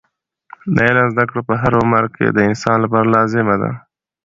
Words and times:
د 0.73 0.77
علم 0.87 1.07
زده 1.13 1.23
کړه 1.29 1.41
په 1.49 1.53
هر 1.61 1.71
عمر 1.81 2.03
کې 2.15 2.25
د 2.29 2.37
انسان 2.49 2.77
لپاره 2.83 3.11
لازمه 3.15 3.55
ده. 3.61 3.71